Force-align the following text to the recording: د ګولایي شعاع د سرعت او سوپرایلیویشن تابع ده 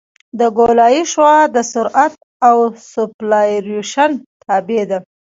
د 0.39 0.41
ګولایي 0.57 1.03
شعاع 1.13 1.43
د 1.55 1.57
سرعت 1.71 2.13
او 2.47 2.57
سوپرایلیویشن 2.91 4.11
تابع 4.45 4.81
ده 4.89 4.99